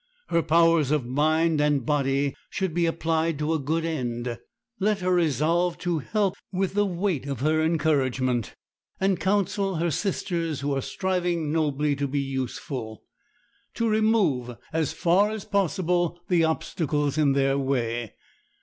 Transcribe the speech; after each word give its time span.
Her 0.29 0.41
powers 0.41 0.89
of 0.89 1.05
mind 1.05 1.61
and 1.61 1.85
body 1.85 2.33
should 2.49 2.73
be 2.73 2.87
applied 2.87 3.37
to 3.37 3.53
a 3.53 3.59
good 3.59 3.85
end. 3.85 4.39
Let 4.79 5.01
her 5.01 5.13
resolve 5.13 5.77
to 5.77 5.99
help 5.99 6.33
with 6.51 6.73
the 6.73 6.87
weight 6.87 7.27
of 7.27 7.41
her 7.41 7.61
encouragement 7.63 8.55
and 8.99 9.19
counsels 9.19 9.77
her 9.77 9.91
sisters 9.91 10.61
who 10.61 10.73
are 10.75 10.81
striving 10.81 11.51
nobly 11.51 11.95
to 11.97 12.07
be 12.07 12.17
useful, 12.19 13.03
to 13.75 13.87
remove 13.87 14.57
as 14.73 14.91
far 14.91 15.29
as 15.29 15.45
possible 15.45 16.19
the 16.29 16.45
obstacles 16.45 17.19
in 17.19 17.33
their 17.33 17.59
way. 17.59 18.15